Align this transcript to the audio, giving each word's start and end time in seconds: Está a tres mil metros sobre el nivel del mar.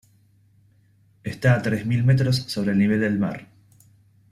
Está 1.23 1.53
a 1.53 1.61
tres 1.61 1.85
mil 1.85 2.03
metros 2.03 2.37
sobre 2.47 2.71
el 2.71 2.79
nivel 2.79 3.01
del 3.01 3.19
mar. 3.19 3.45